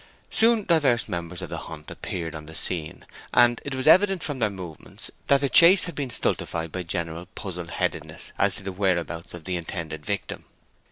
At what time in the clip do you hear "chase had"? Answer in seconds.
5.47-5.93